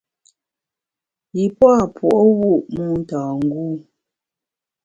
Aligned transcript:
Yi 1.35 1.45
pua’ 1.57 1.75
puo’wu’ 1.95 2.53
motângû. 2.75 3.63